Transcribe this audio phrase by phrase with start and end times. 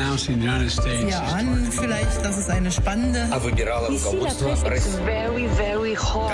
[0.00, 3.28] Ahnen vielleicht, dass es eine spannende
[5.04, 6.30] Very, very hot.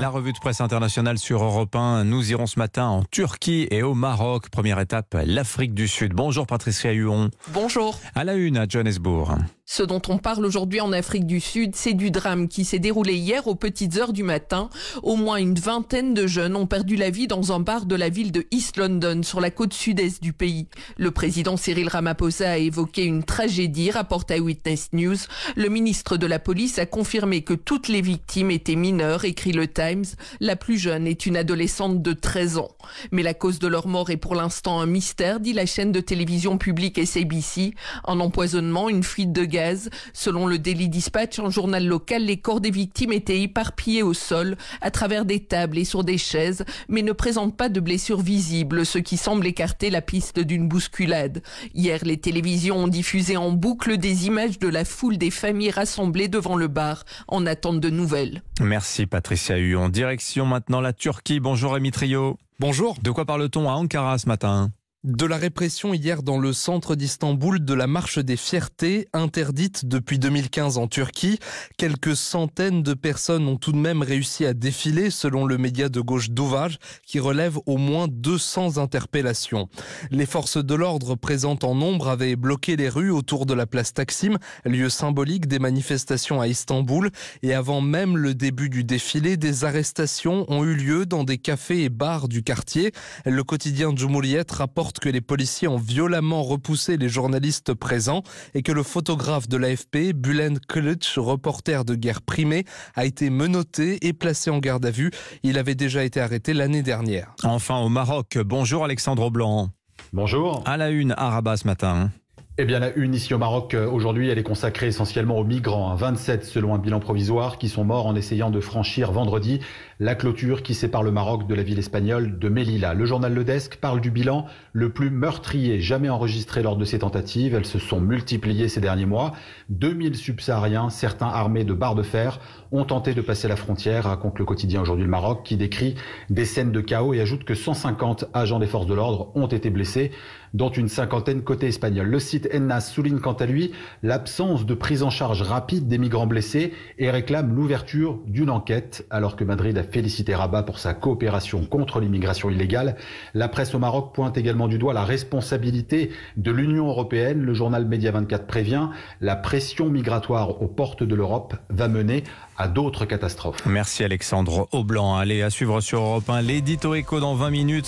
[0.00, 2.04] La revue de presse internationale sur Europe 1.
[2.04, 4.50] Nous irons ce matin en Turquie et au Maroc.
[4.50, 6.12] Première étape, l'Afrique du Sud.
[6.14, 7.30] Bonjour Patricia Huon.
[7.48, 7.98] Bonjour.
[8.14, 9.36] À la une à Johannesburg.
[9.66, 13.14] Ce dont on parle aujourd'hui en Afrique du Sud, c'est du drame qui s'est déroulé
[13.14, 14.68] hier aux petites heures du matin.
[15.02, 18.10] Au moins une vingtaine de jeunes ont perdu la vie dans un bar de la
[18.10, 20.66] ville de East London, sur la côte sud-est du pays.
[20.98, 25.16] Le président Cyril Ramaphosa a évoqué une tragédie, rapporte à Witness News.
[25.56, 29.66] Le ministre de la Police a confirmé que toutes les victimes étaient mineures, écrit le
[29.66, 30.04] Times.
[30.40, 32.72] La plus jeune est une adolescente de 13 ans.
[33.12, 36.00] Mais la cause de leur mort est pour l'instant un mystère, dit la chaîne de
[36.00, 37.72] télévision publique SABC.
[38.06, 39.88] Un empoisonnement, une fuite de gaz.
[40.12, 44.56] Selon le Daily Dispatch, un journal local, les corps des victimes étaient éparpillés au sol,
[44.80, 48.84] à travers des tables et sur des chaises, mais ne présentent pas de blessures visibles,
[48.84, 51.42] ce qui semble écarter la piste d'une bousculade.
[51.74, 56.28] Hier, les télévisions ont diffusé en boucle des images de la foule des familles rassemblées
[56.28, 58.42] devant le bar, en attente de nouvelles.
[58.60, 59.88] Merci Patricia Huon.
[59.88, 61.40] Direction maintenant la Turquie.
[61.40, 62.38] Bonjour Rémi Trio.
[62.58, 62.96] Bonjour.
[63.02, 64.70] De quoi parle-t-on à Ankara ce matin?
[65.04, 70.18] De la répression hier dans le centre d'Istanbul de la marche des fiertés, interdite depuis
[70.18, 71.38] 2015 en Turquie.
[71.76, 76.00] Quelques centaines de personnes ont tout de même réussi à défiler selon le média de
[76.00, 79.68] gauche Dovaj qui relève au moins 200 interpellations.
[80.10, 83.92] Les forces de l'ordre présentes en nombre avaient bloqué les rues autour de la place
[83.92, 87.10] Taksim, lieu symbolique des manifestations à Istanbul.
[87.42, 91.84] Et avant même le début du défilé, des arrestations ont eu lieu dans des cafés
[91.84, 92.92] et bars du quartier.
[93.26, 98.22] Le quotidien Cumhuriyet rapporte que les policiers ont violemment repoussé les journalistes présents
[98.54, 102.64] et que le photographe de l'AFP, Bulen Kılıç, reporter de guerre primé,
[102.94, 105.10] a été menotté et placé en garde à vue.
[105.42, 107.34] Il avait déjà été arrêté l'année dernière.
[107.42, 108.38] Enfin au Maroc.
[108.44, 109.70] Bonjour Alexandre Blanc.
[110.12, 110.62] Bonjour.
[110.66, 112.10] À la une, à Rabat ce matin.
[112.56, 115.92] Eh bien, la une ici au Maroc aujourd'hui, elle est consacrée essentiellement aux migrants.
[115.96, 119.58] 27 selon un bilan provisoire qui sont morts en essayant de franchir vendredi
[119.98, 122.94] la clôture qui sépare le Maroc de la ville espagnole de Melilla.
[122.94, 127.00] Le journal Le Desk parle du bilan le plus meurtrier jamais enregistré lors de ces
[127.00, 127.56] tentatives.
[127.56, 129.32] Elles se sont multipliées ces derniers mois.
[129.70, 132.38] 2000 subsahariens, certains armés de barres de fer,
[132.70, 135.96] ont tenté de passer la frontière, raconte le quotidien aujourd'hui le Maroc, qui décrit
[136.30, 139.70] des scènes de chaos et ajoute que 150 agents des forces de l'ordre ont été
[139.70, 140.12] blessés,
[140.54, 142.06] dont une cinquantaine côté espagnol.
[142.06, 143.72] Le site Ennas souligne quant à lui
[144.02, 149.36] l'absence de prise en charge rapide des migrants blessés et réclame l'ouverture d'une enquête, alors
[149.36, 152.96] que Madrid a félicité Rabat pour sa coopération contre l'immigration illégale.
[153.34, 157.42] La presse au Maroc pointe également du doigt la responsabilité de l'Union européenne.
[157.42, 158.88] Le journal Média 24 prévient
[159.20, 162.24] la pression migratoire aux portes de l'Europe va mener
[162.56, 163.64] à d'autres catastrophes.
[163.66, 165.16] Merci Alexandre Aublanc.
[165.16, 167.86] Allez, à suivre sur Europe 1 l'édito écho dans 20 minutes.